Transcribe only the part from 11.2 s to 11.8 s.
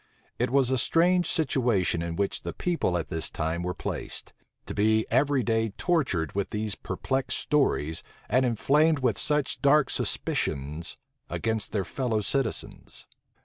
against